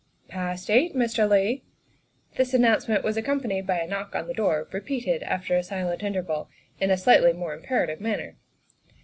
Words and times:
"Past 0.27 0.71
eight, 0.71 0.95
Mr. 0.95 1.29
Leigh." 1.29 1.61
This 2.35 2.55
announcement 2.55 3.03
was 3.03 3.17
accompanied 3.17 3.67
by 3.67 3.77
a 3.77 3.85
knock 3.85 4.15
on 4.15 4.25
the 4.25 4.33
door, 4.33 4.67
repeated 4.71 5.21
after 5.21 5.55
a 5.55 5.61
silent 5.61 6.01
interval 6.01 6.49
in 6.79 6.89
a 6.89 6.97
slightly 6.97 7.33
more 7.33 7.53
imperative 7.53 8.01
manner. 8.01 8.35